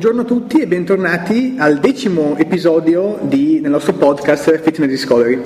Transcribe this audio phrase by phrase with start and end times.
[0.00, 5.42] Buongiorno a tutti e bentornati al decimo episodio di, del nostro podcast Fitness Discovery.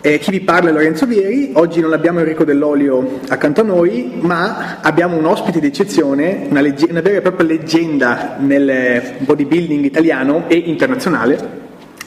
[0.00, 4.18] Eh, chi vi parla è Lorenzo Vieri, oggi non abbiamo Enrico Dell'Olio accanto a noi,
[4.22, 10.48] ma abbiamo un ospite d'eccezione, una, legge- una vera e propria leggenda nel bodybuilding italiano
[10.48, 11.38] e internazionale,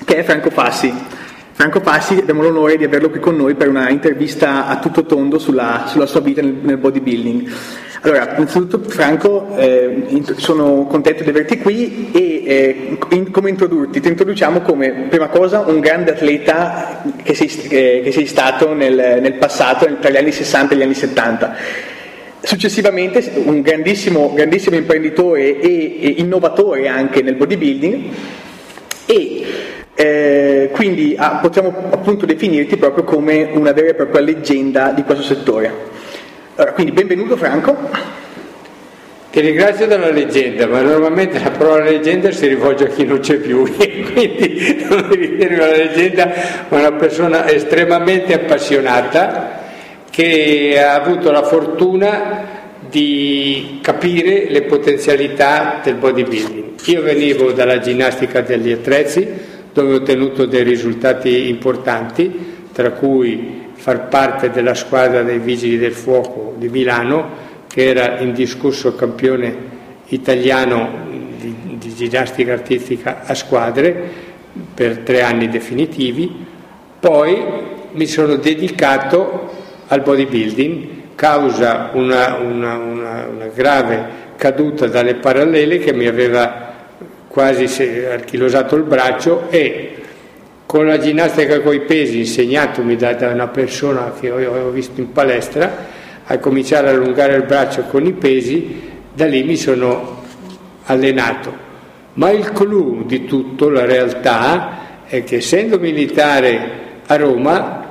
[0.04, 0.94] che è Franco Fassi.
[1.54, 5.40] Franco Passi, abbiamo l'onore di averlo qui con noi per una intervista a tutto tondo
[5.40, 7.52] sulla, sulla sua vita nel, nel bodybuilding.
[8.06, 14.02] Allora, innanzitutto Franco, eh, sono contento di averti qui e eh, in, come introdurti?
[14.02, 19.20] Ti introduciamo come, prima cosa, un grande atleta che sei, eh, che sei stato nel,
[19.22, 21.56] nel passato, tra gli anni 60 e gli anni 70.
[22.42, 28.10] Successivamente un grandissimo, grandissimo imprenditore e, e, innovatore anche nel bodybuilding
[29.06, 29.44] e
[29.96, 35.24] eh, quindi ah, possiamo appunto definirti proprio come una vera e propria leggenda di questo
[35.24, 35.94] settore.
[36.56, 37.76] Allora, quindi benvenuto Franco.
[39.32, 43.38] Ti ringrazio della leggenda, ma normalmente la parola leggenda si rivolge a chi non c'è
[43.38, 46.32] più, quindi non mi ritengo una leggenda,
[46.68, 49.62] ma una persona estremamente appassionata
[50.12, 52.46] che ha avuto la fortuna
[52.88, 56.82] di capire le potenzialità del bodybuilding.
[56.86, 59.28] Io venivo dalla ginnastica degli attrezzi,
[59.74, 65.92] dove ho ottenuto dei risultati importanti, tra cui far parte della squadra dei Vigili del
[65.92, 67.32] Fuoco di Milano,
[67.68, 69.54] che era indiscusso campione
[70.06, 70.90] italiano
[71.36, 74.10] di, di ginnastica artistica a squadre
[74.74, 76.46] per tre anni definitivi.
[76.98, 77.44] Poi
[77.92, 79.52] mi sono dedicato
[79.88, 84.06] al bodybuilding causa una, una, una, una grave
[84.38, 86.72] caduta dalle parallele che mi aveva
[87.28, 87.66] quasi
[88.06, 90.03] archilosato il braccio e
[90.74, 95.86] con la ginnastica coi pesi, insegnatomi da, da una persona che ho, visto in palestra,
[96.26, 98.82] a cominciare a allungare il braccio con i pesi,
[99.14, 100.24] da lì mi sono
[100.86, 101.56] allenato.
[102.14, 107.86] Ma il clou di tutto, la realtà, è che essendo militare a Roma,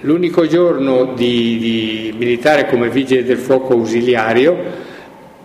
[0.00, 4.58] l'unico giorno di, di militare come vigile del fuoco ausiliario,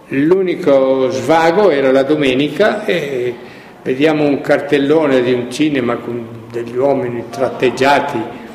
[0.07, 3.35] l'unico svago era la domenica e
[3.83, 8.47] vediamo un cartellone di un cinema con degli uomini tratteggiati.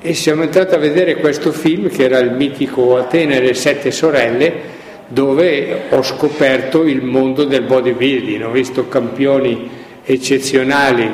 [0.00, 3.90] E siamo entrati a vedere questo film che era il mitico Atene e le sette
[3.90, 4.74] sorelle
[5.08, 9.68] dove ho scoperto il mondo del bodybuilding, ho visto campioni
[10.04, 11.08] eccezionali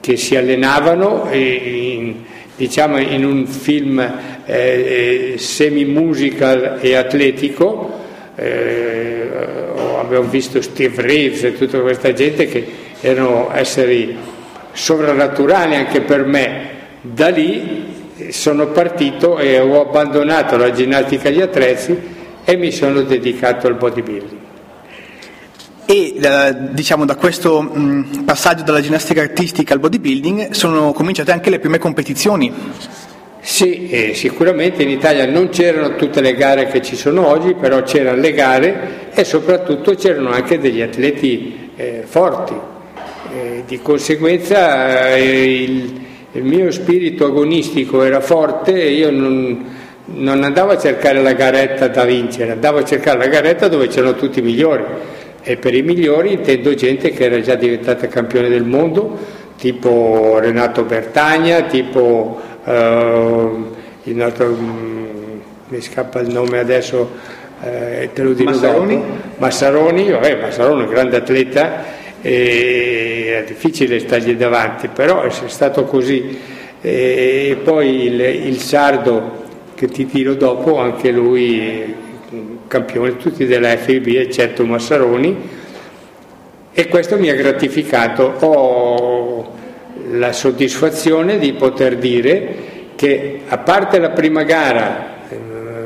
[0.00, 2.14] che si allenavano in,
[2.56, 7.98] diciamo in un film eh, eh semi-musical e atletico,
[8.36, 9.28] eh,
[9.98, 12.66] abbiamo visto Steve Reeves e tutta questa gente che
[13.00, 14.16] erano esseri
[14.78, 16.76] sovrannaturali anche per me.
[17.00, 17.96] Da lì
[18.30, 21.96] sono partito e ho abbandonato la ginnastica agli attrezzi
[22.44, 24.46] e mi sono dedicato al bodybuilding.
[25.84, 26.14] E
[26.70, 31.78] diciamo da questo mh, passaggio dalla ginnastica artistica al bodybuilding sono cominciate anche le prime
[31.78, 32.52] competizioni.
[33.40, 37.82] Sì, eh, sicuramente in Italia non c'erano tutte le gare che ci sono oggi, però
[37.82, 42.76] c'erano le gare e soprattutto c'erano anche degli atleti eh, forti
[43.32, 46.00] eh, di conseguenza eh, il,
[46.32, 49.64] il, mio spirito agonistico era forte e io non,
[50.06, 54.14] non, andavo a cercare la garetta da vincere, andavo a cercare la garetta dove c'erano
[54.14, 54.84] tutti i migliori
[55.42, 59.16] e per i migliori intendo gente che era già diventata campione del mondo,
[59.56, 63.48] tipo Renato Bertagna, tipo eh,
[64.04, 67.10] il altro, mm, mi scappa il nome adesso,
[67.62, 68.94] eh, te lo dico Massaroni?
[68.94, 69.06] dopo.
[69.38, 76.38] Massaroni, vabbè, Massaroni è un grande atleta è difficile stargli davanti, però è stato così.
[76.80, 81.94] E poi il, il sardo che ti tiro dopo, anche lui
[82.66, 85.36] campione, tutti della FIB, eccetto Massaroni,
[86.72, 88.34] e questo mi ha gratificato.
[88.40, 89.56] Ho
[90.12, 95.36] la soddisfazione di poter dire che a parte la prima gara, eh,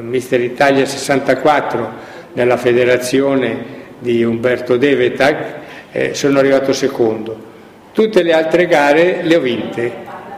[0.00, 5.61] Mister Italia 64, nella federazione di Umberto Devetag,
[5.92, 7.50] eh, sono arrivato secondo.
[7.92, 9.92] Tutte le altre gare le ho vinte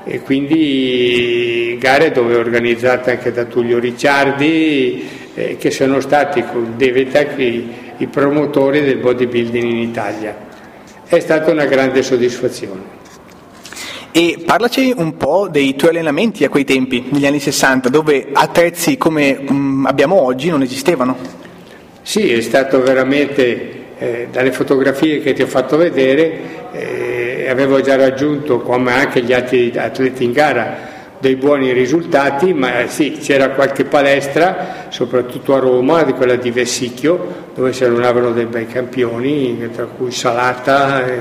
[0.04, 7.38] e quindi gare dove organizzate anche da Tullio Ricciardi eh, che sono stati con Devetec
[7.38, 7.68] i,
[7.98, 10.36] i promotori del bodybuilding in Italia.
[11.06, 13.02] È stata una grande soddisfazione.
[14.10, 18.96] E parlaci un po' dei tuoi allenamenti a quei tempi, negli anni 60, dove attrezzi
[18.96, 21.16] come mm, abbiamo oggi non esistevano.
[22.02, 27.96] Sì, è stato veramente eh, dalle fotografie che ti ho fatto vedere eh, avevo già
[27.96, 33.84] raggiunto, come anche gli altri atleti in gara, dei buoni risultati, ma sì, c'era qualche
[33.84, 39.86] palestra, soprattutto a Roma, di quella di Vessicchio, dove si allenavano dei bei campioni, tra
[39.86, 41.18] cui Salata e,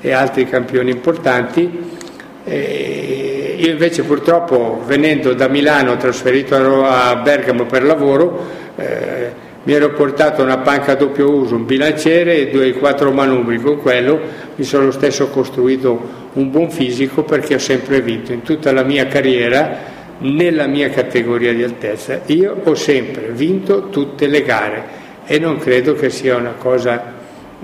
[0.00, 2.00] e altri campioni importanti.
[2.44, 8.46] E io invece purtroppo venendo da Milano, trasferito a Bergamo per lavoro,
[8.76, 13.60] eh, mi ero portato una panca a doppio uso, un bilanciere e due quattro manubri,
[13.60, 14.20] con quello
[14.56, 19.06] mi sono stesso costruito un buon fisico perché ho sempre vinto in tutta la mia
[19.06, 22.20] carriera nella mia categoria di altezza.
[22.26, 24.84] Io ho sempre vinto tutte le gare
[25.24, 27.12] e non credo che sia una cosa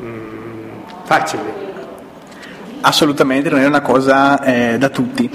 [0.00, 0.68] mm,
[1.04, 1.66] facile.
[2.80, 5.28] Assolutamente non è una cosa eh, da tutti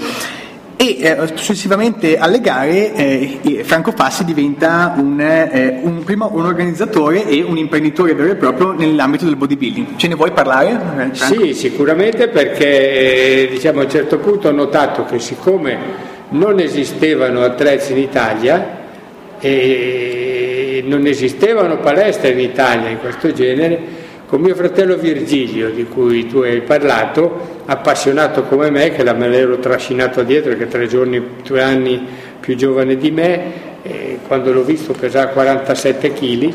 [0.76, 7.26] e eh, successivamente alle gare eh, Franco Fassi diventa un, eh, un, prima un organizzatore
[7.26, 9.96] e un imprenditore vero e proprio nell'ambito del bodybuilding.
[9.96, 10.70] Ce ne vuoi parlare?
[10.70, 11.44] Eh, Franco?
[11.44, 15.78] Sì, sicuramente perché diciamo, a un certo punto ho notato che siccome
[16.30, 18.82] non esistevano attrezzi in Italia
[19.38, 23.93] e non esistevano palestre in Italia in questo genere,
[24.34, 29.60] con mio fratello Virgilio, di cui tu hai parlato, appassionato come me, che me l'ero
[29.60, 32.04] trascinato dietro, che tre giorni, due anni
[32.40, 33.52] più giovane di me,
[34.26, 36.54] quando l'ho visto pesava 47 kg,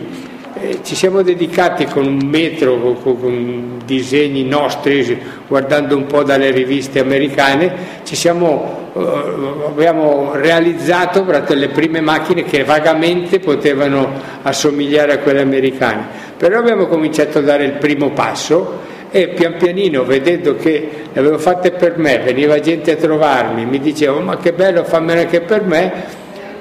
[0.62, 5.18] eh, ci siamo dedicati con un metro, con, con, disegni nostri,
[5.48, 11.24] guardando un po' dalle riviste americane, siamo, eh, abbiamo realizzato
[11.56, 14.12] le prime macchine che vagamente potevano
[14.42, 16.28] assomigliare a quelle americane.
[16.40, 18.80] Però abbiamo cominciato a dare il primo passo
[19.12, 23.78] e pian pianino, vedendo che le avevo fatte per me, veniva gente a trovarmi, mi
[23.78, 25.92] diceva oh, ma che bello, fammene anche per me,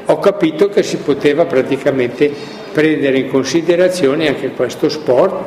[0.04, 2.28] ho capito che si poteva praticamente
[2.72, 5.44] prendere in considerazione anche questo sport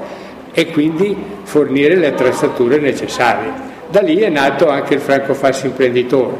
[0.53, 1.13] e quindi
[1.43, 3.51] fornire le attrezzature necessarie.
[3.89, 6.35] Da lì è nato anche il Franco Fassi imprenditore,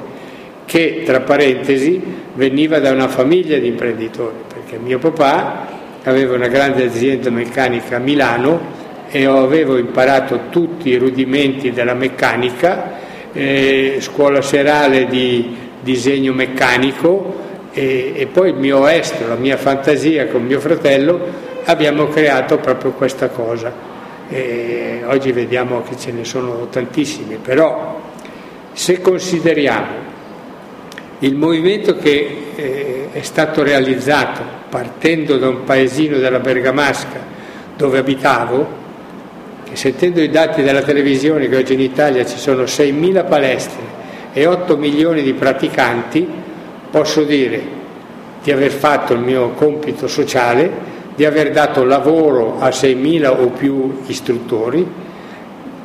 [0.64, 2.02] che tra parentesi
[2.36, 5.71] veniva da una famiglia di imprenditori, perché mio papà
[6.04, 13.00] aveva una grande azienda meccanica a Milano e avevo imparato tutti i rudimenti della meccanica,
[13.34, 17.40] eh, scuola serale di disegno meccanico
[17.72, 21.20] e, e, poi il mio estro, la mia fantasia con mio fratello
[21.66, 23.90] abbiamo creato proprio questa cosa.
[24.30, 28.00] E oggi vediamo che ce ne sono tantissimi, però
[28.72, 30.10] se consideriamo
[31.20, 37.20] il movimento che eh, è stato realizzato partendo da un paesino della Bergamasca
[37.76, 38.80] dove abitavo,
[39.70, 43.82] e sentendo i dati della televisione che oggi in Italia ci sono 6.000 palestre
[44.32, 46.26] e 8 milioni di praticanti,
[46.90, 47.80] posso dire
[48.42, 50.72] di aver fatto il mio compito sociale,
[51.16, 54.88] di aver dato lavoro a 6.000 o più istruttori,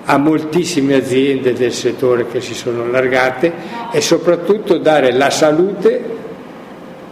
[0.04, 3.52] a moltissime aziende del settore che si sono allargate
[3.90, 6.15] e soprattutto dare la salute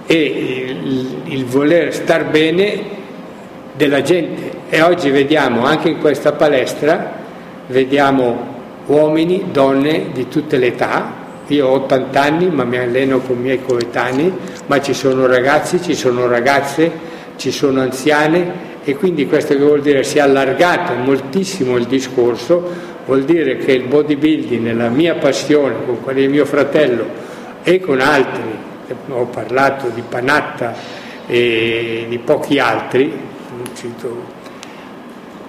[0.06, 2.80] e il, il voler star bene
[3.72, 4.52] della gente.
[4.68, 7.12] E oggi vediamo anche in questa palestra,
[7.66, 8.52] vediamo
[8.86, 13.40] uomini, donne di tutte le età, io ho 80 anni ma mi alleno con i
[13.40, 14.32] miei coetanei,
[14.66, 16.90] ma ci sono ragazzi, ci sono ragazze,
[17.36, 22.92] ci sono anziane e quindi questo che vuol dire si è allargato moltissimo il discorso,
[23.06, 27.04] vuol dire che il bodybuilding nella mia passione, con di mio fratello
[27.62, 28.72] e con altri,
[29.08, 30.74] ho parlato di Panatta
[31.26, 33.12] e di pochi altri,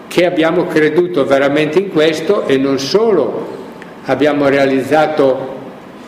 [0.08, 3.54] che abbiamo creduto veramente in questo e non solo
[4.06, 5.54] abbiamo realizzato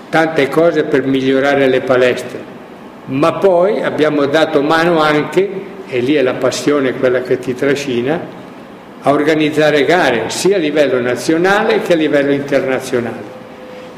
[0.10, 2.40] tante cose per migliorare le palestre,
[3.06, 5.50] ma poi abbiamo dato mano anche
[5.88, 8.20] e lì è la passione quella che ti trascina,
[9.02, 13.37] a organizzare gare sia a livello nazionale che a livello internazionale.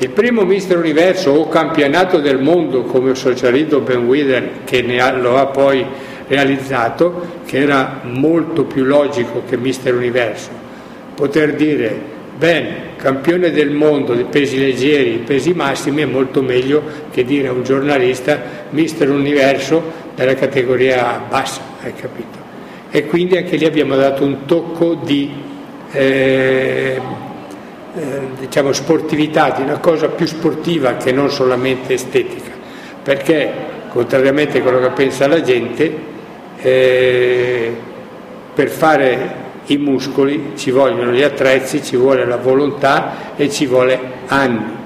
[0.02, 5.38] Il primo Mister Universo o campionato del mondo come Socialito Ben Wither che ha, lo
[5.38, 5.86] ha poi
[6.26, 10.52] realizzato, che era molto più logico che Mister Universo,
[11.16, 17.26] poter dire Ben, campione del mondo dei pesi leggeri, pesi massimi è molto meglio che
[17.26, 19.84] dire a un giornalista Mister Universo
[20.16, 22.38] della categoria bassa, hai capito?
[22.90, 25.30] E quindi anche lì abbiamo dato un tocco di
[25.92, 27.02] eh,
[27.96, 32.52] eh, diciamo sportività, di una cosa più sportiva che non solamente estetica,
[33.02, 33.52] perché
[33.90, 35.98] contrariamente a quello che pensa la gente,
[36.62, 37.76] eh,
[38.54, 44.00] per fare i muscoli ci vogliono gli attrezzi, ci vuole la volontà e ci vuole
[44.28, 44.78] anni.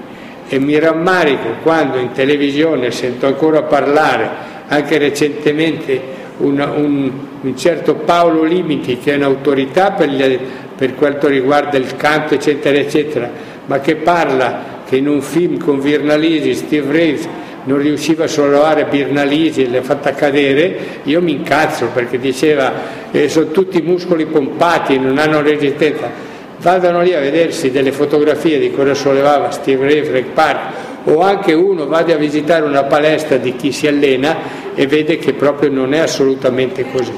[0.48, 4.29] E mi rammarico quando in televisione sento ancora parlare
[4.67, 10.39] anche recentemente una, un, un, certo Paolo Limiti che è un'autorità per, gli,
[10.84, 13.30] per quanto riguarda il canto eccetera eccetera,
[13.68, 17.25] ma che parla che in un film con Virnalisi, Steve Reeves
[17.63, 22.74] non riusciva a sollevare Birnalisi e l'ha fatta cadere, io mi incazzo perché diceva
[23.12, 26.10] eh, sono tutti muscoli pompati, non hanno resistenza.
[26.58, 30.60] Vadano lì a vedersi delle fotografie di cosa sollevava Steve Ray, Frank Park
[31.06, 34.36] o anche uno vada a visitare una palestra di chi si allena
[34.75, 37.13] e vede che proprio non è assolutamente così.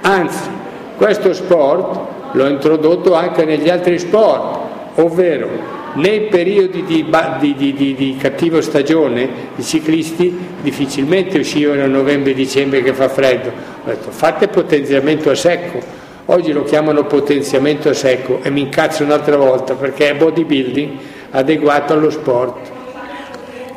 [0.00, 0.50] Anzi,
[0.96, 4.58] questo sport l'ho introdotto anche negli altri sport,
[4.96, 5.48] ovvero
[5.94, 7.06] nei periodi di,
[7.40, 13.08] di, di, di, cattiva stagione i ciclisti difficilmente uscivano a novembre e dicembre che fa
[13.08, 13.48] freddo.
[13.48, 16.04] Ho detto fate potenziamento a secco.
[16.26, 20.90] Oggi lo chiamano potenziamento a secco e mi incazzo un'altra volta perché è bodybuilding
[21.30, 22.72] adeguato allo sport.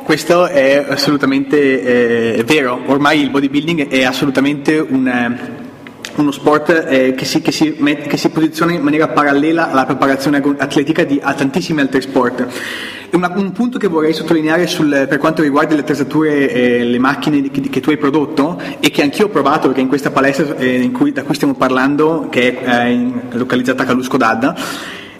[0.02, 5.08] Questo è assolutamente eh, vero, ormai il bodybuilding è assolutamente un,
[6.20, 9.86] uno sport eh, che, si, che, si met, che, si, posiziona in maniera parallela alla
[9.86, 12.46] preparazione atletica di a tantissimi altri sport.
[13.12, 17.50] Una, un punto che vorrei sottolineare sul, per quanto riguarda le attrezzature eh, le macchine
[17.50, 20.90] che, che, tu hai prodotto e che anch'io ho provato perché in questa palestra eh,
[20.92, 24.56] cui, da cui stiamo parlando, che è eh, in, localizzata a Calusco d'Adda,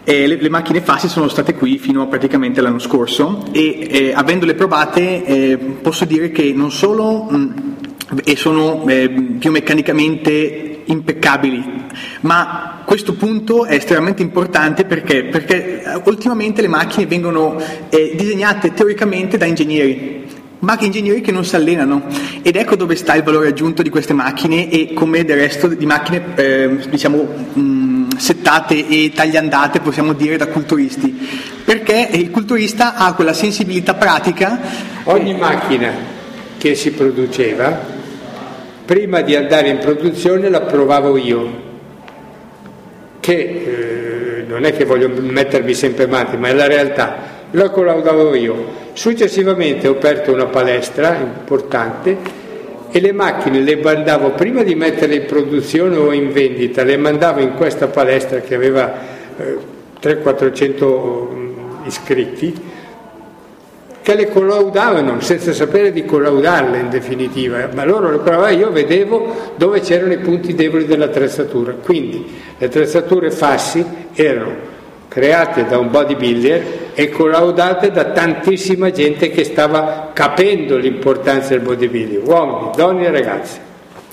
[0.04, 4.12] eh, le, le, macchine FASI sono state qui fino a praticamente l'anno scorso e eh,
[4.14, 11.64] avendole provate eh, posso dire che non solo mh, sono biomeccanicamente impeccabili,
[12.23, 17.56] ma questo punto è estremamente importante perché, perché eh, ultimamente le macchine vengono
[17.88, 20.26] eh, disegnate teoricamente da ingegneri,
[20.61, 22.02] ma ingegneri che non si allenano.
[22.42, 25.87] Ed ecco dove sta il valore aggiunto di queste macchine e come del resto di
[25.87, 31.28] macchine eh, diciamo mh, settate e tagliandate possiamo dire da culturisti.
[31.64, 34.59] Perché il culturista ha quella sensibilità pratica
[35.04, 35.92] ogni macchina
[36.59, 37.99] che si produceva
[38.90, 41.49] prima di andare in produzione la provavo io,
[43.20, 47.18] che eh, non è che voglio mettermi sempre avanti, ma è la realtà,
[47.52, 48.64] la collaudavo io.
[48.94, 52.16] Successivamente ho aperto una palestra importante
[52.90, 57.38] e le macchine le mandavo prima di metterle in produzione o in vendita, le mandavo
[57.38, 58.92] in questa palestra che aveva
[59.37, 59.56] eh,
[60.02, 62.70] 300-400 mm, iscritti
[64.11, 69.52] che le collaudavano senza sapere di collaudarle in definitiva, ma loro le provavano, io vedevo
[69.55, 72.26] dove c'erano i punti deboli dell'attrezzatura, quindi
[72.59, 76.62] le attrezzature fassi erano create da un bodybuilder
[76.95, 83.59] e collaudate da tantissima gente che stava capendo l'importanza del bodybuilding, uomini, donne e ragazzi.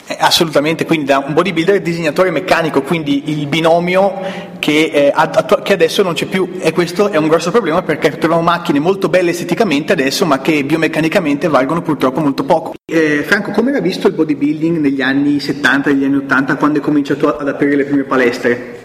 [0.10, 4.22] Eh, assolutamente, quindi da un bodybuilder e disegnatore meccanico, quindi il binomio
[4.58, 8.18] che, eh, attu- che, adesso non c'è più e questo è un grosso problema perché
[8.18, 12.76] troviamo macchine molto belle esteticamente adesso ma che biomeccanicamente valgono purtroppo molto poco.
[12.90, 16.78] Eh, Franco, come era visto il bodybuilding negli anni 70 e negli anni 80 quando
[16.78, 18.76] hai cominciato ad aprire le prime palestre?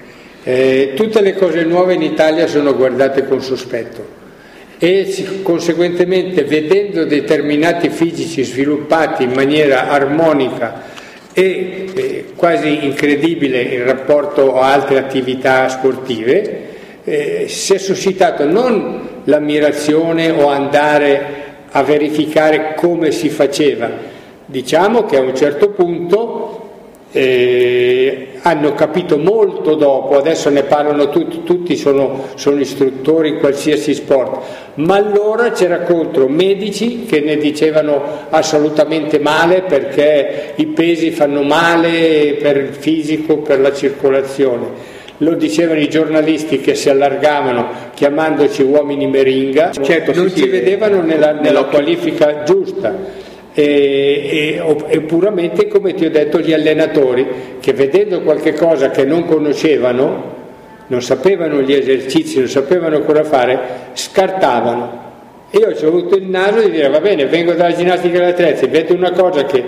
[0.43, 4.21] Eh, tutte le cose nuove in Italia sono guardate con sospetto
[4.77, 10.91] e conseguentemente vedendo determinati fisici sviluppati in maniera armonica
[11.33, 16.71] e eh, quasi incredibile in rapporto a altre attività sportive,
[17.05, 23.91] eh, si è suscitato non l'ammirazione o andare a verificare come si faceva,
[24.45, 26.62] diciamo che a un certo punto
[27.13, 33.95] eh, hanno capito molto dopo, adesso ne parlano tutti, tutti sono, sono, istruttori in qualsiasi
[33.95, 34.43] sport,
[34.75, 42.39] ma allora c'era contro medici che ne dicevano assolutamente male perché i pesi fanno male
[42.41, 45.01] per il fisico, per la circolazione.
[45.19, 51.01] Lo dicevano i giornalisti che si allargavano chiamandoci uomini meringa, certo, non sì, ci vedevano
[51.03, 53.22] nella, nella qualifica giusta
[53.55, 57.27] e, e, e, puramente come ti ho detto gli allenatori
[57.61, 60.41] che vedendo qualche cosa che non conoscevano,
[60.87, 63.59] non sapevano gli esercizi, non sapevano cosa fare,
[63.93, 65.01] scartavano.
[65.51, 68.67] E io ho avuto il naso di dire va bene, vengo dalla ginnastica degli attrezzi,
[68.69, 69.63] vedo una cosa che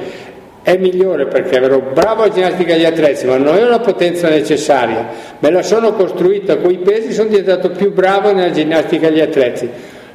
[0.63, 5.09] è migliore perché ero bravo a ginnastica degli attrezzi, ma non ho la potenza necessaria,
[5.39, 9.69] me la sono costruita con i pesi, sono diventato più bravo nella ginnastica degli attrezzi.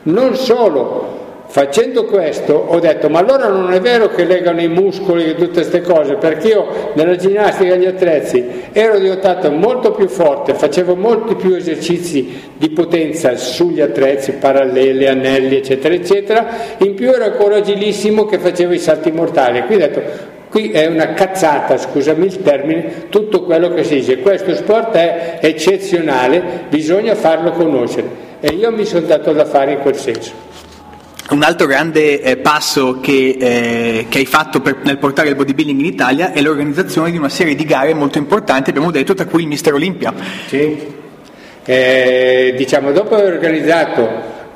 [0.03, 5.25] Non solo, Facendo questo ho detto, ma allora non è vero che legano i muscoli
[5.25, 10.53] e tutte queste cose, perché io nella ginnastica degli attrezzi ero diventato molto più forte,
[10.53, 17.23] facevo molti più esercizi di potenza sugli attrezzi, parallele, anelli, eccetera, eccetera, in più ero
[17.23, 19.63] ancora agilissimo che facevo i salti mortali.
[19.63, 20.01] Qui ho detto,
[20.51, 25.39] qui è una cazzata, scusami il termine, tutto quello che si dice, questo sport è
[25.41, 28.27] eccezionale, bisogna farlo conoscere.
[28.39, 30.48] E io mi sono dato da fare in quel senso.
[31.31, 35.79] Un altro grande eh, passo che, eh, che, hai fatto per, nel portare il bodybuilding
[35.79, 39.43] in Italia è l'organizzazione di una serie di gare molto importanti, abbiamo detto, tra cui
[39.43, 40.11] il Mister Olimpia.
[40.47, 40.75] Sì,
[41.65, 44.09] eh, diciamo, dopo aver organizzato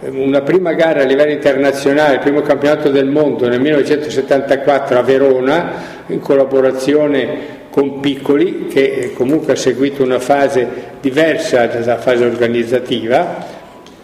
[0.09, 5.71] una prima gara a livello internazionale, il primo campionato del mondo nel 1974 a Verona,
[6.07, 10.67] in collaborazione con Piccoli, che comunque ha seguito una fase
[11.01, 13.45] diversa dalla fase organizzativa.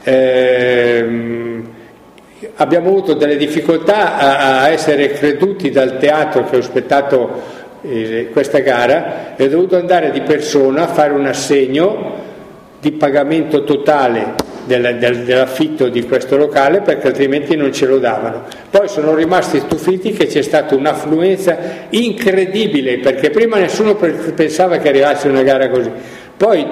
[0.04, 1.78] Ehm,
[2.56, 7.42] abbiamo avuto delle difficoltà a, a, essere creduti dal teatro che ho aspettato
[7.82, 12.28] eh, questa gara e ho dovuto andare di persona a fare un assegno
[12.80, 18.44] di pagamento totale del, del, dell'affitto di questo locale perché altrimenti non ce lo davano.
[18.70, 21.58] Poi sono rimasti stupiti che c'è stata un'affluenza
[21.90, 25.92] incredibile perché prima nessuno pensava che arrivasse una gara così.
[26.38, 26.66] Poi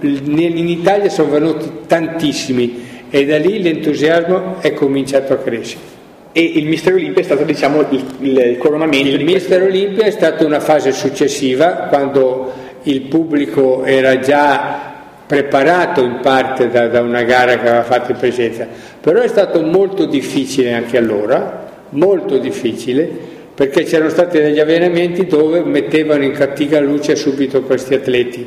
[0.00, 5.94] in Italia sono venuti tantissimi e da lì l'entusiasmo è cominciato a crescere.
[6.32, 9.08] E il Mister Olimpia è stato diciamo il, il coronamento?
[9.08, 14.94] Il Mister Olimpia è stata una fase successiva quando il pubblico era già
[15.26, 18.66] preparato in parte da, da, una gara che aveva fatto in presenza,
[19.00, 23.08] però è stato molto difficile anche allora, molto difficile,
[23.54, 28.46] perché c'erano stati degli avvenimenti dove mettevano in cattiva luce subito questi atleti.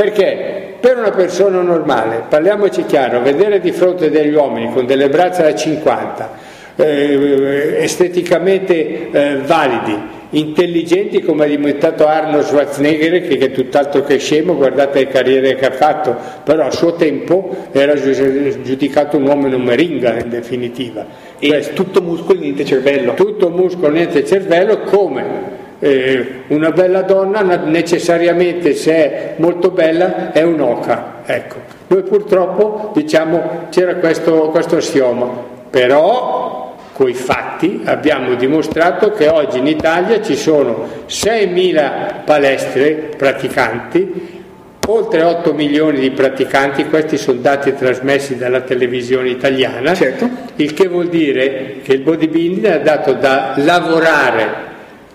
[0.00, 5.42] Perché per una persona normale, parliamoci chiaro, vedere di fronte degli uomini con delle braccia
[5.42, 6.30] da 50,
[6.76, 9.94] eh, esteticamente eh, validi,
[10.30, 15.54] intelligenti come è diventato Arnold Schwarzenegger che, che è tutt'altro che scemo, guardate le carriere
[15.56, 20.30] che ha fatto, però a suo tempo era giudicato un uomo in un meringa in
[20.30, 21.04] definitiva.
[21.38, 23.12] E Questo, tutto muscolo, niente cervello.
[23.12, 30.42] Tutto muscolo, niente cervello, come eh, una bella donna necessariamente se è molto bella è
[30.42, 31.22] un'oca.
[31.24, 31.56] Ecco.
[31.88, 35.28] Noi purtroppo diciamo c'era questo, questo assioma,
[35.68, 44.38] però coi fatti abbiamo dimostrato che oggi in Italia ci sono 6.000 palestre praticanti,
[44.86, 50.28] oltre 8 milioni di praticanti, questi sono dati trasmessi dalla televisione italiana, certo.
[50.56, 54.69] il che vuol dire che il bodybuilding ha dato da lavorare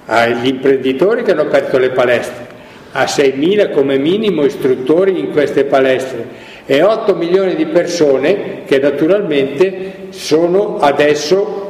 [0.06, 2.48] agli imprenditori che hanno aperto le palestre,
[2.92, 6.54] a 6.000 come minimo istruttori in queste palestre.
[6.66, 11.65] E 8 milioni di persone che naturalmente sono adesso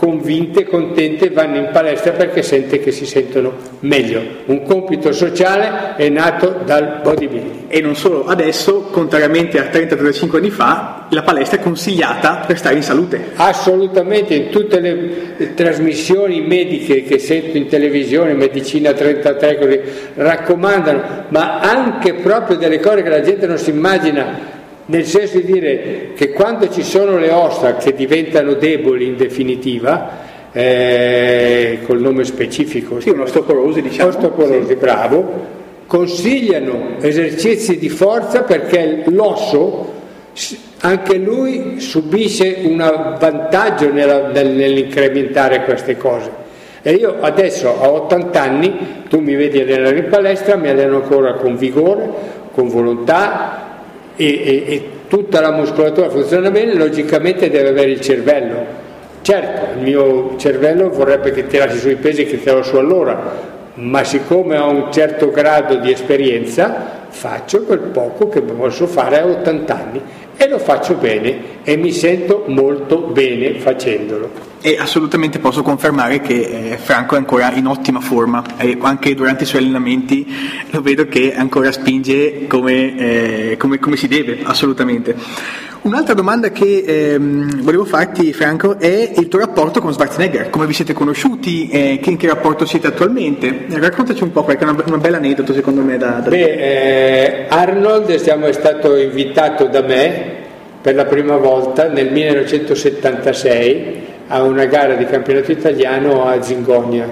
[0.00, 4.22] convinte, contente, vanno in palestra perché sente che si sentono meglio.
[4.46, 7.64] Un compito sociale è nato dal bodybuilding.
[7.68, 12.76] E non solo, adesso, contrariamente a 30-35 anni fa, la palestra è consigliata per stare
[12.76, 13.32] in salute.
[13.34, 19.80] Assolutamente, in tutte le trasmissioni mediche che sento in televisione, Medicina 33, così,
[20.14, 24.59] raccomandano, ma anche proprio delle cose che la gente non si immagina
[24.90, 30.28] nel senso di dire che quando ci sono le ossa che diventano deboli in definitiva,
[30.52, 34.74] eh, col nome specifico, sì, osteoporosi diciamo, osteoporosi, sì.
[34.74, 39.98] bravo, consigliano esercizi di forza perché l'osso
[40.80, 42.78] anche lui subisce un
[43.18, 46.38] vantaggio nell'incrementare queste cose.
[46.82, 51.34] E io adesso a 80 anni, tu mi vedi allenare in palestra, mi alleno ancora
[51.34, 52.08] con vigore,
[52.52, 53.59] con volontà,
[54.20, 58.88] e, e, e tutta la muscolatura funziona bene, logicamente deve avere il cervello.
[59.22, 64.58] Certo, il mio cervello vorrebbe che tirassi sui pesi che tirò su allora, ma siccome
[64.58, 70.00] ho un certo grado di esperienza, faccio quel poco che posso fare a 80 anni
[70.40, 74.48] e lo faccio bene e mi sento molto bene facendolo.
[74.62, 79.44] E assolutamente posso confermare che eh, Franco è ancora in ottima forma e anche durante
[79.44, 80.26] i suoi allenamenti
[80.70, 82.96] lo vedo che ancora spinge come,
[83.50, 85.14] eh, come, come si deve, assolutamente.
[85.82, 90.50] Un'altra domanda che ehm, volevo farti, Franco, è il tuo rapporto con Schwarzenegger.
[90.50, 91.70] Come vi siete conosciuti?
[91.70, 93.64] Eh, che, in che rapporto siete attualmente?
[93.70, 96.20] Raccontaci un po', perché è una, una bella aneddoto secondo me da...
[96.22, 96.28] da...
[96.28, 100.38] Beh, eh, Arnold siamo, è stato invitato da me
[100.82, 107.06] per la prima volta nel 1976 a una gara di campionato italiano a Zingogna.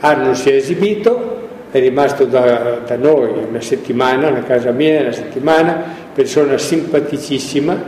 [0.00, 5.12] Arnold si è esibito, è rimasto da, da noi una settimana, a casa mia, una
[5.12, 7.82] settimana, persona simpaticissima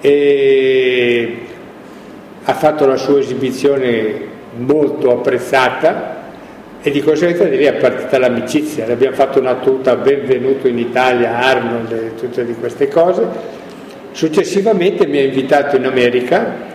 [0.00, 1.38] e
[2.42, 6.18] ha fatto la sua esibizione molto apprezzata
[6.82, 10.78] e di conseguenza di lì è partita l'amicizia, le abbiamo fatto una tuta benvenuto in
[10.78, 13.24] Italia, Arnold e tutte di queste cose.
[14.10, 16.68] Successivamente mi ha invitato in America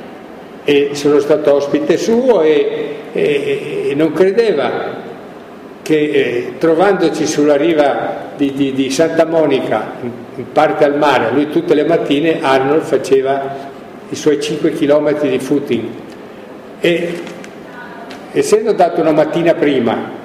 [0.63, 5.03] e sono stato ospite suo e, e, e non credeva
[5.85, 11.31] che eh, trovandoci sulla riva di, di, di Santa Monica, in, in, parte al mare,
[11.31, 13.55] lui tutte le mattine Arnold faceva
[14.09, 15.83] i suoi 5 km di footing
[16.79, 17.21] e
[18.31, 20.23] essendo andato una mattina prima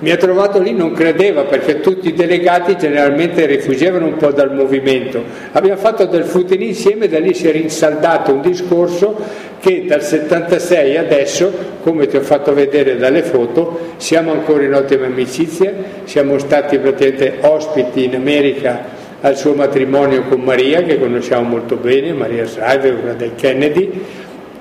[0.00, 4.54] mi ha trovato lì, non credeva perché tutti i delegati generalmente rifuggivano un po' dal
[4.54, 5.22] movimento.
[5.52, 9.16] Abbiamo fatto del footing insieme da lì si è rinsaldato un discorso
[9.64, 11.50] che dal 76 adesso,
[11.82, 17.38] come ti ho fatto vedere dalle foto, siamo ancora in ottime amicizie, siamo stati praticamente
[17.40, 18.82] ospiti in America
[19.22, 24.04] al suo matrimonio con Maria, che conosciamo molto bene, Maria Schreiber, una dei Kennedy,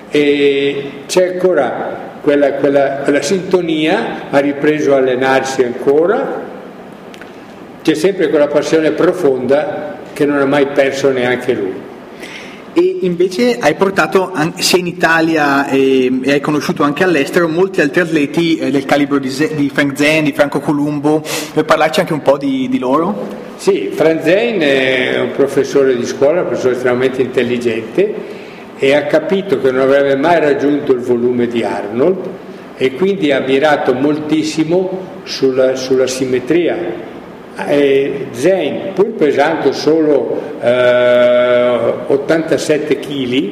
[0.09, 6.43] e c'è ancora quella, quella, quella sintonia, ha ripreso a allenarsi ancora,
[7.81, 11.91] c'è sempre quella passione profonda che non ha mai perso neanche lui.
[12.75, 18.01] E invece hai portato sia in Italia e, e, hai conosciuto anche all'estero molti altri
[18.01, 22.37] atleti eh, del calibro di, Frank Zen, di Franco Columbo, per parlarci anche un po'
[22.37, 23.27] di, di loro?
[23.57, 28.41] Sì, Frank Zen è un professore di scuola, un professore estremamente intelligente
[28.79, 32.27] e ha capito che non avrebbe mai raggiunto il volume di Arnold
[32.75, 37.11] e quindi ha mirato moltissimo sulla, sulla simmetria.
[37.55, 43.49] E Zayn, pur pesando solo eh, 87 kg,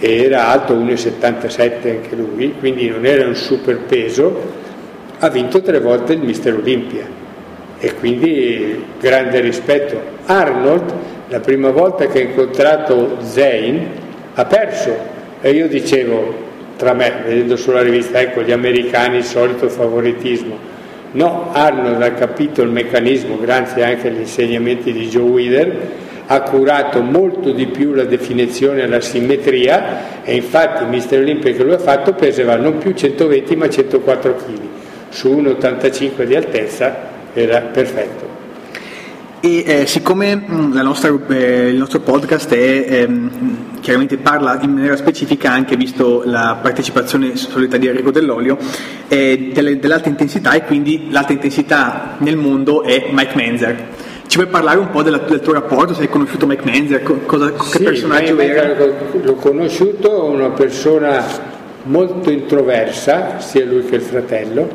[0.00, 4.66] era alto 1,77 anche lui, quindi non era un super peso,
[5.18, 7.04] ha vinto tre volte il Mister Olympia
[7.78, 10.00] e quindi grande rispetto.
[10.26, 10.92] Arnold,
[11.28, 13.86] la prima volta che ha incontrato Zayn,
[14.34, 14.96] ha perso
[15.40, 16.46] e io dicevo
[16.78, 20.67] tra me, vedendo sulla rivista, ecco gli americani il solito favoritismo.
[21.12, 25.90] No, Arnold ha capito il meccanismo grazie anche agli insegnamenti di Joe Wheeler,
[26.26, 31.52] ha curato molto di più la definizione e la simmetria e infatti il Mister Olympia
[31.52, 34.58] che lui ha fatto pesava non più 120 ma 104 kg,
[35.08, 36.96] su 1,85 di altezza
[37.32, 38.36] era perfetto.
[39.40, 44.96] E eh, siccome mm, nostra, eh, il nostro podcast è, ehm, chiaramente parla in maniera
[44.96, 48.58] specifica anche visto la partecipazione solita di Enrico Dell'Olio
[49.08, 53.86] eh, dell'alta intensità e quindi l'alta intensità nel mondo è Mike Menzer.
[54.26, 55.94] Ci vuoi parlare un po' della, del tuo rapporto?
[55.94, 57.02] Se hai conosciuto Mike Menzer?
[57.24, 58.74] Cosa, sì, che personaggio era?
[59.22, 61.24] L'ho conosciuto, una persona
[61.84, 64.68] molto introversa, sia lui che il fratello,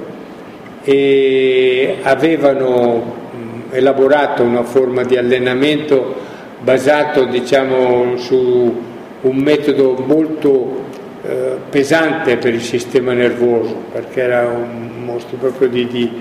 [0.82, 3.30] e avevano
[3.70, 6.16] elaborato una forma di allenamento
[6.62, 8.92] basato diciamo, su
[9.24, 10.84] un metodo molto
[11.24, 16.12] eh, pesante per il sistema nervoso, perché era un mostro proprio di, di,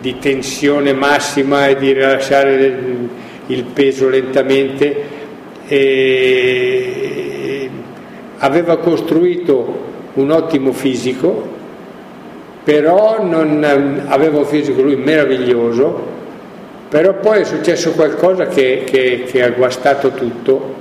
[0.00, 3.08] di tensione massima e di rilasciare il,
[3.46, 5.20] il peso lentamente.
[5.66, 7.70] E
[8.38, 11.50] aveva costruito un ottimo fisico,
[12.62, 13.64] però non,
[14.06, 16.10] aveva un fisico lui meraviglioso,
[16.88, 20.74] però poi è successo qualcosa che, che, che ha guastato tutto,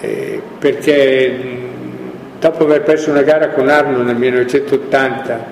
[0.00, 1.36] eh, perché
[2.38, 5.46] dopo aver perso una gara con Arno nel 1980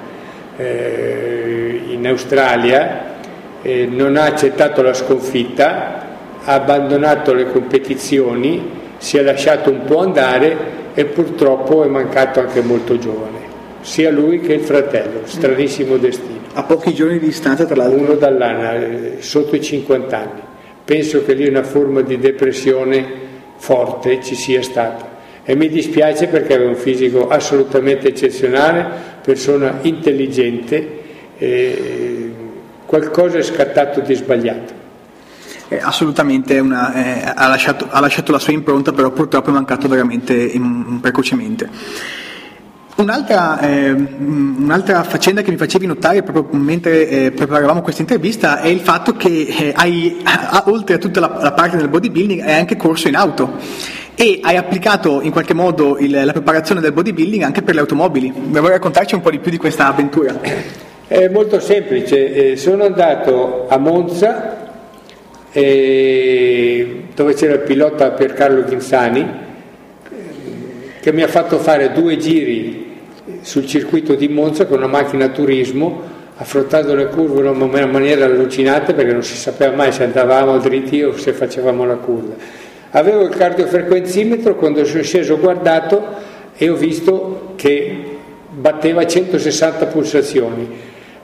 [0.56, 3.14] eh, in Australia,
[3.62, 6.04] eh, non ha accettato la sconfitta,
[6.44, 12.60] ha abbandonato le competizioni, si è lasciato un po' andare e purtroppo è mancato anche
[12.60, 13.40] molto giovane,
[13.80, 18.00] sia lui che il fratello, stranissimo destino a pochi giorni di distanza tra l'altro.
[18.00, 20.40] Uno dall'anno, eh, sotto i 50 anni.
[20.84, 23.24] Penso che lì una forma di depressione
[23.56, 25.14] forte ci sia stata.
[25.44, 28.88] E mi dispiace perché aveva un fisico assolutamente eccezionale,
[29.22, 31.02] persona intelligente,
[31.38, 32.32] eh,
[32.84, 34.84] qualcosa è scattato di sbagliato.
[35.68, 39.88] Eh, assolutamente una, eh, ha, lasciato, ha, lasciato, la sua impronta, però purtroppo è mancato
[39.88, 41.68] veramente in, precocemente.
[42.96, 48.68] Un'altra, eh, un'altra, faccenda che mi facevi notare proprio mentre eh, preparavamo questa intervista è
[48.68, 52.54] il fatto che eh, hai, a, oltre a tutta la, la, parte del bodybuilding, hai
[52.54, 53.52] anche corso in auto
[54.14, 58.32] e hai applicato in qualche modo il, la preparazione del bodybuilding anche per le automobili.
[58.34, 60.40] Vuoi raccontarci un po' di più di questa avventura?
[61.06, 64.70] È molto semplice, eh, sono andato a Monza
[65.52, 69.44] eh, dove c'era il pilota Piercarlo Ghinzani
[70.98, 72.85] che mi ha fatto fare due giri
[73.46, 76.02] sul circuito di Monza con una macchina turismo,
[76.34, 81.00] affrontando le curve in una maniera allucinante perché non si sapeva mai se andavamo dritti
[81.04, 82.34] o se facevamo la curva.
[82.90, 86.04] Avevo il cardiofrequenzimetro, quando sono sceso ho guardato
[86.56, 88.18] e ho visto che
[88.50, 90.68] batteva 160 pulsazioni.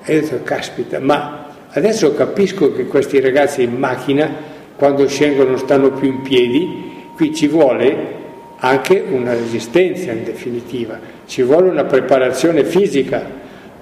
[0.05, 4.31] E ho detto, caspita, ma adesso capisco che questi ragazzi in macchina,
[4.77, 8.21] quando scendono, non stanno più in piedi, qui ci vuole
[8.65, 13.21] anche una resistenza in definitiva, ci vuole una preparazione fisica,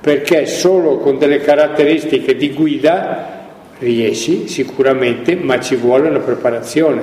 [0.01, 3.39] perché solo con delle caratteristiche di guida
[3.79, 7.03] riesci sicuramente, ma ci vuole una preparazione.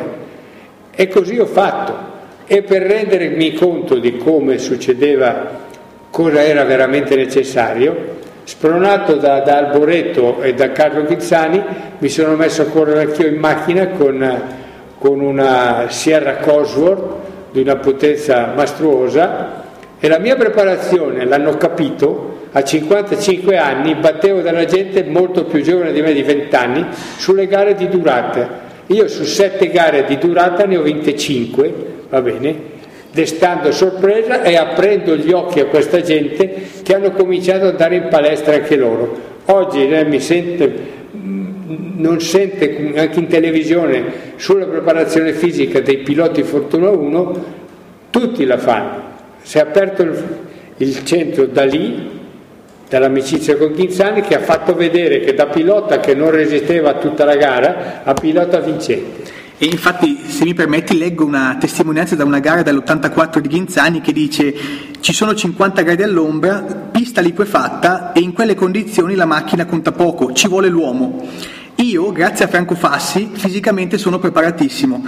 [0.96, 2.16] E così ho fatto.
[2.48, 5.66] E per rendermi conto di come succedeva,
[6.10, 11.62] cosa era veramente necessario, Spronato da, da, Alboreto e da Carlo Ghizzani
[11.98, 14.42] mi sono messo a correre anch'io in macchina con,
[14.98, 17.27] con una Sierra Cosworth
[17.58, 19.64] di una potenza mastruosa
[20.00, 25.92] e la mia preparazione, l'hanno capito, a 55 anni battevo della gente molto più giovane
[25.92, 26.86] di me di 20 anni
[27.18, 28.66] sulle gare di durata.
[28.88, 31.74] Io su 7 gare di durata ne ho vinte 5,
[32.10, 32.56] va bene,
[33.12, 38.08] destando sorpresa e aprendo gli occhi a questa gente che hanno cominciato ad andare in
[38.08, 39.36] palestra anche loro.
[39.46, 40.97] Oggi eh, mi sente, mm,
[41.68, 47.46] non sente anche in televisione sulla preparazione fisica dei piloti Fortuna 1,
[48.10, 49.16] tutti la fanno.
[49.42, 50.24] Si è aperto il,
[50.78, 52.10] il centro da lì,
[52.88, 57.36] dall'amicizia con Ghinzani, che ha fatto vedere che da pilota che non resisteva tutta la
[57.36, 59.36] gara a pilota vincente.
[59.60, 64.14] E infatti, se mi permetti, leggo una testimonianza da una gara dell'84 di Ghinzani che
[64.14, 64.54] dice
[65.00, 70.32] ci sono 50 gradi all'ombra, pista liquefatta e in quelle condizioni la macchina conta poco,
[70.34, 71.28] ci vuole l'uomo.
[71.80, 75.06] Io, grazie a Franco Fassi, fisicamente sono preparatissimo.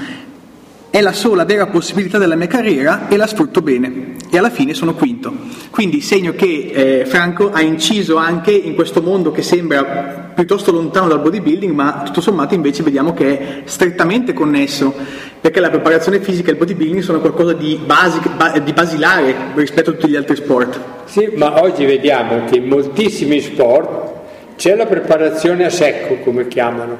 [0.91, 4.17] È la sola vera possibilità della mia carriera e la sfrutto bene.
[4.29, 5.34] E alla fine sono quinto.
[5.71, 11.08] Quindi segno che eh, Franco ha inciso anche in questo mondo che sembra piuttosto lontano
[11.08, 14.93] dal bodybuilding, ma tutto sommato invece vediamo che è strettamente connesso,
[15.41, 19.93] perché la preparazione fisica e il bodybuilding sono qualcosa di, basic, di basilare rispetto a
[19.93, 20.79] tutti gli altri sport.
[21.05, 24.17] Sì, ma oggi vediamo che in moltissimi sport
[24.60, 26.98] c'è la preparazione a secco, come chiamano.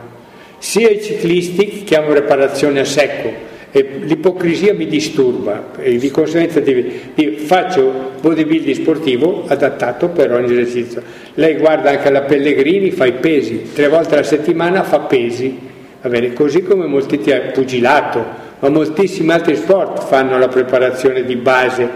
[0.60, 3.30] Sia i ciclisti chiamano preparazione a secco,
[3.70, 5.72] e l'ipocrisia mi disturba.
[5.78, 11.04] E di conseguenza di, di, faccio bodybuilding sportivo adattato per ogni esercizio.
[11.34, 15.60] Lei guarda anche la Pellegrini, fa i pesi, tre volte alla settimana fa pesi,
[16.02, 17.20] va bene, così come molti
[17.52, 18.26] pugilato,
[18.60, 21.90] ma moltissimi altri sport fanno la preparazione di base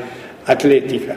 [0.43, 1.15] atletica.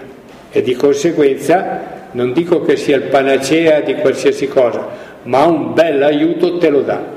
[0.52, 4.88] E di conseguenza non dico che sia il panacea di qualsiasi cosa,
[5.24, 7.14] ma un bel aiuto te lo dà.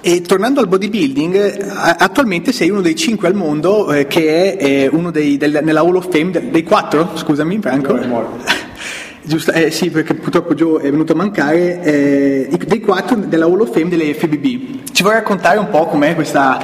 [0.00, 1.68] E tornando al bodybuilding,
[1.98, 5.80] attualmente sei uno dei cinque al mondo eh, che è eh, uno dei, del, nella
[5.80, 7.96] Hall of Fame, dei quattro, scusami Franco.
[9.22, 13.60] Giusto, eh, sì, perché purtroppo Joe è venuto a mancare, eh, dei quattro della Hall
[13.60, 14.90] of Fame delle FBB.
[14.92, 16.58] Ci vuoi raccontare un po' com'è questa...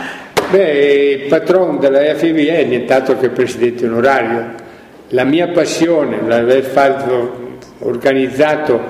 [0.50, 4.62] Beh, il patron della FBB è nient'altro che il presidente onorario.
[5.14, 8.81] La mia passione, l'aver fatto, organizzato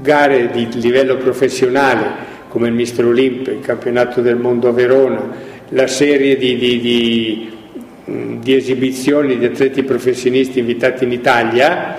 [0.00, 5.30] gare di livello professionale, come il Mister Olimp, il campionato del mondo a Verona,
[5.68, 7.52] la serie di, di, di,
[8.40, 11.98] di esibizioni di atleti professionisti invitati in Italia,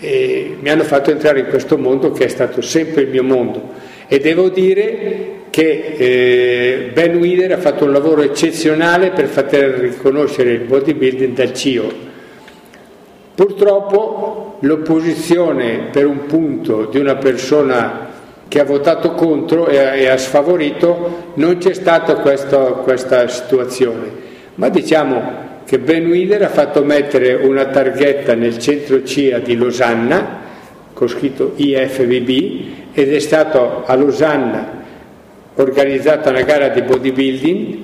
[0.00, 3.70] mi hanno fatto entrare in questo mondo che è stato sempre il mio mondo.
[4.08, 10.50] E devo dire che eh, Ben Wider ha fatto un lavoro eccezionale per far riconoscere
[10.50, 12.08] il bodybuilding dal CIO.
[13.40, 18.08] Purtroppo l'opposizione per un punto di una persona
[18.46, 24.10] che ha votato contro e, ha sfavorito, non c'è stata questa, questa situazione.
[24.56, 25.22] Ma diciamo
[25.64, 30.40] che Ben Wheeler ha fatto mettere una targhetta nel centro CIA di Losanna,
[30.92, 34.68] con scritto IFBB, ed è stato a Losanna
[35.54, 37.78] organizzata una gara di bodybuilding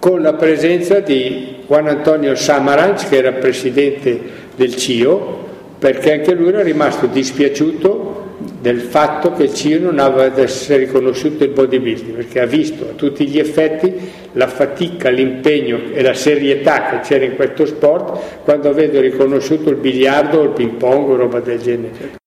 [0.00, 5.42] con la presenza di Juan Antonio Samaranch, che era presidente del CIO,
[5.78, 8.22] perché anche lui era rimasto dispiaciuto
[8.60, 10.00] del fatto che il CIO non
[10.36, 13.92] essere riconosciuto il bodybuilding, perché ha visto a tutti gli effetti
[14.32, 19.76] la fatica, l'impegno e la serietà che c'era in questo sport quando vedo riconosciuto il
[19.76, 22.22] biliardo o il ping pong o roba del genere.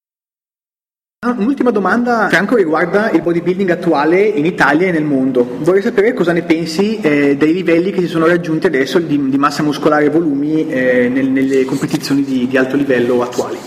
[1.37, 5.57] Un'ultima domanda, Franco, riguarda il bodybuilding attuale in Italia e nel mondo.
[5.59, 9.37] Vorrei sapere cosa ne pensi eh, dei livelli che si sono raggiunti adesso di, di
[9.37, 13.57] massa muscolare e volumi eh, nel, nelle competizioni di, di alto livello attuali.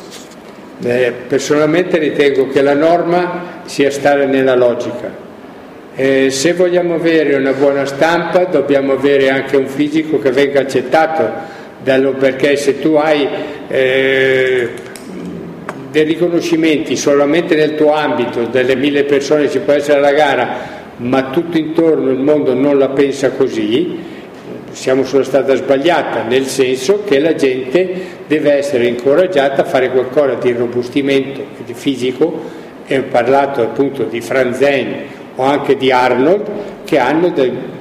[0.83, 5.29] Eh, personalmente ritengo che la norma sia stare nella logica.
[5.95, 11.59] Eh, se vogliamo avere una buona stampa dobbiamo avere anche un fisico che venga accettato
[11.83, 13.29] dallo, perché se tu hai
[13.69, 14.69] eh,
[15.91, 20.49] dei riconoscimenti solamente nel tuo ambito, delle mille persone ci può essere la gara,
[20.99, 23.99] ma tutto intorno il mondo non la pensa così,
[24.71, 27.89] siamo sulla strada sbagliata, nel senso che la gente
[28.27, 34.21] deve essere incoraggiata a fare qualcosa di robustimento di fisico, e ho parlato appunto di
[34.21, 34.95] Franzen
[35.37, 36.49] o anche di Arnold,
[36.85, 37.33] che hanno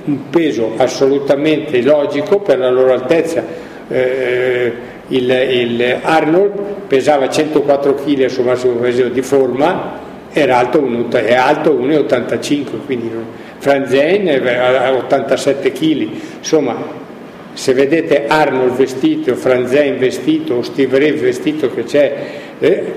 [0.05, 3.43] un peso assolutamente logico per la loro altezza.
[3.87, 11.07] Eh, il, il, Arnold pesava 104 kg al suo massimo peso di forma, era alto,
[11.11, 13.11] è alto 1,85 quindi
[13.57, 17.07] Franzen a 87 kg, insomma
[17.53, 22.15] se vedete Arnold vestito, Franzen vestito o Steve Ray vestito che c'è,
[22.59, 22.93] eh,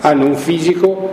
[0.00, 1.10] hanno un fisico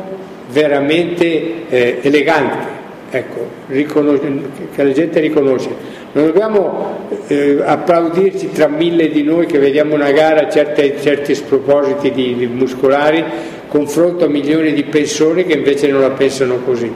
[0.49, 2.67] veramente eh, elegante,
[3.11, 5.99] ecco, che la gente riconosce.
[6.13, 12.11] Non dobbiamo eh, applaudirci tra mille di noi che vediamo una gara certe, certi spropositi
[12.11, 13.23] di, di muscolari
[13.69, 16.91] confronto a milioni di persone che invece non la pensano così.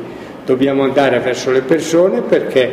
[0.46, 2.70] Dobbiamo andare verso le persone perché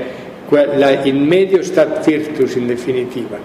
[0.48, 3.38] quella, il medio stat virtus in definitiva,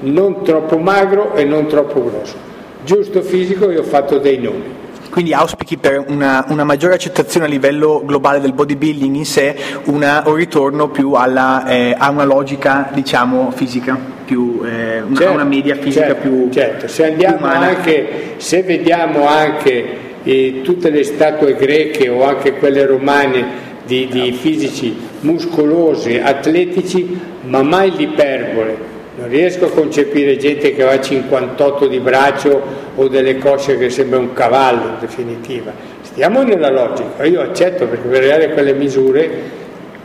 [0.00, 2.36] non troppo magro e non troppo grosso.
[2.84, 4.81] Giusto fisico e ho fatto dei nomi.
[5.12, 10.22] Quindi auspichi per una, una, maggiore accettazione a livello globale del bodybuilding in sé una,
[10.24, 13.94] un ritorno più alla, eh, a una logica diciamo fisica,
[14.24, 16.88] più, eh, una, certo, una, media fisica certo, più certo.
[16.88, 23.44] Se, andiamo anche, se vediamo anche eh, tutte le statue greche o anche quelle romane
[23.84, 30.98] di, di fisici muscolosi, atletici, ma mai l'iperbole non riesco a concepire gente che ha
[30.98, 32.62] 58 di braccio
[32.94, 35.72] o delle cosce che sembra un cavallo in definitiva.
[36.00, 39.30] Stiamo nella logica, io accetto perché per arrivare a quelle misure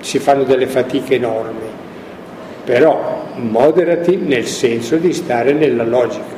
[0.02, 1.68] si fanno delle fatiche enormi,
[2.64, 6.36] però moderati nel senso di stare nella logica.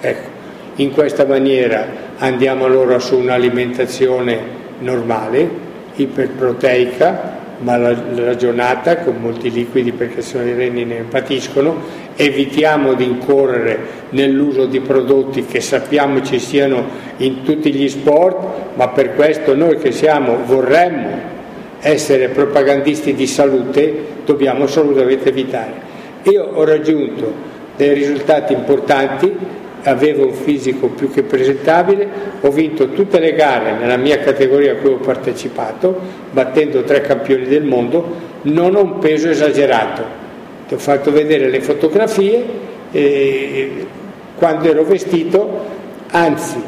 [0.00, 0.28] Ecco,
[0.76, 1.86] in questa maniera
[2.18, 4.38] andiamo allora su un'alimentazione
[4.80, 5.48] normale,
[5.94, 13.04] iperproteica, ma ragionata con molti liquidi perché se no i reni ne patiscono evitiamo di
[13.04, 13.78] incorrere
[14.10, 16.84] nell'uso di prodotti che sappiamo ci siano
[17.18, 21.36] in tutti gli sport, ma per questo noi che siamo, vorremmo
[21.80, 25.86] essere propagandisti di salute, dobbiamo assolutamente evitare.
[26.24, 27.32] Io ho raggiunto
[27.76, 29.32] dei risultati importanti,
[29.82, 32.08] avevo un fisico più che presentabile,
[32.40, 35.98] ho vinto tutte le gare nella mia categoria a cui ho partecipato,
[36.30, 40.04] battendo tre campioni del mondo, non ho un peso esagerato,
[40.66, 42.44] ti ho fatto vedere le fotografie
[42.90, 43.86] e
[44.36, 45.64] quando ero vestito,
[46.10, 46.62] anzi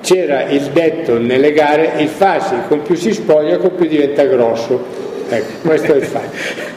[0.00, 5.04] c'era il detto nelle gare, il farsi con più si spoglia, con più diventa grosso.
[5.28, 6.74] Ecco, questo è il fatto.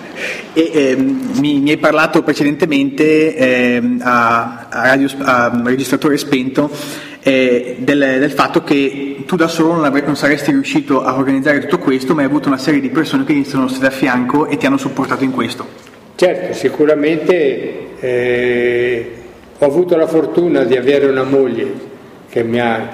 [0.53, 6.69] E, ehm, mi, mi, hai parlato precedentemente ehm, a, a, radio, a, registratore spento
[7.21, 11.59] eh, del, del, fatto che tu da solo non, avre, non, saresti riuscito a organizzare
[11.59, 14.57] tutto questo, ma hai avuto una serie di persone che sono state a fianco e
[14.57, 15.65] ti hanno supportato in questo.
[16.15, 19.11] Certo, sicuramente eh,
[19.57, 21.87] ho avuto la fortuna di avere una moglie
[22.29, 22.89] che mi ha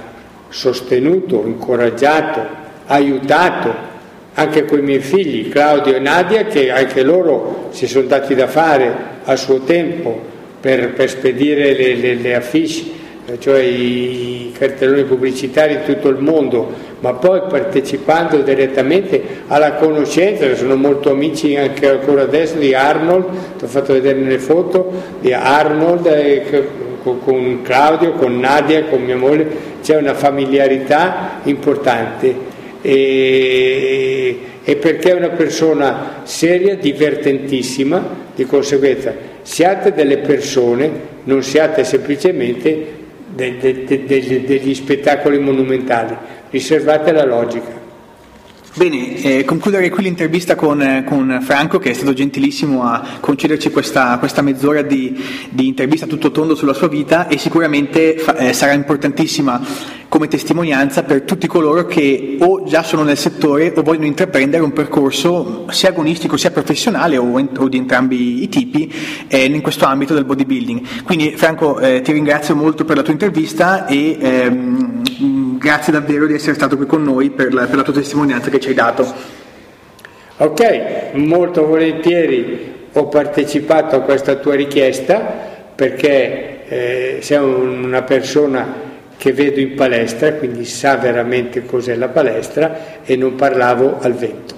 [0.50, 2.46] sostenuto, incoraggiato,
[2.88, 3.94] aiutato,
[4.36, 8.48] anche con i miei figli, Claudio e Nadia, che anche loro si sono dati da
[8.48, 8.94] fare
[9.24, 10.22] a suo tempo
[10.62, 13.04] per, per spedire le, le, le affiche
[13.40, 20.76] cioè i cartelloni pubblicitari in tutto il mondo, ma poi partecipando direttamente alla conoscenza, sono
[20.76, 23.26] molto amici anche ancora adesso di Arnold,
[23.58, 26.68] ti ho fatto vedere nelle foto, di Arnold eh,
[27.04, 29.48] con Claudio, con Nadia, con mia moglie,
[29.82, 32.54] c'è una familiarità importante.
[32.88, 40.92] E, e perché è una persona seria, divertentissima, di conseguenza siate delle persone,
[41.26, 42.94] non siate semplicemente
[43.28, 46.16] de, de, de, degli spettacoli monumentali,
[46.50, 47.85] riservate alla logica.
[48.78, 53.70] Bene, eh, concluderei qui l'intervista con, eh, con, Franco che è stato gentilissimo a concederci
[53.70, 55.18] questa, questa mezz'ora di,
[55.50, 59.62] di, intervista tutto tondo sulla sua vita e sicuramente fa, eh, sarà importantissima
[60.10, 64.74] come testimonianza per tutti coloro che o già sono nel settore o vogliono intraprendere un
[64.74, 68.94] percorso sia agonistico sia professionale o, in, o di entrambi i tipi
[69.28, 71.04] eh, in questo ambito del bodybuilding.
[71.04, 76.34] Quindi Franco eh, ti ringrazio molto per la tua intervista e ehm, grazie davvero di
[76.34, 79.14] essere stato qui con noi per la, per la tua testimonianza che ci hai dato.
[80.38, 85.20] Ok, molto volentieri ho partecipato a questa tua richiesta
[85.76, 88.84] perché eh, sei una persona
[89.18, 94.55] che vedo in palestra, quindi sa veramente cos'è la palestra e non parlavo al vento.